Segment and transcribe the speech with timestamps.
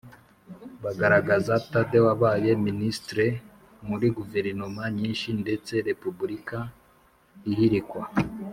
[0.83, 3.23] bagaragaza thaddée wabaye ministre
[3.87, 6.57] muri guverinoma nyinshi ndetse repubulika
[7.51, 8.01] ihirikwa,